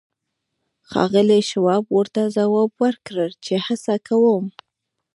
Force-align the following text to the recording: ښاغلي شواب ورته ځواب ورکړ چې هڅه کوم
ښاغلي 0.89 1.39
شواب 1.49 1.83
ورته 1.97 2.21
ځواب 2.35 2.71
ورکړ 2.83 3.27
چې 3.45 3.53
هڅه 3.65 3.95
کوم 4.07 4.45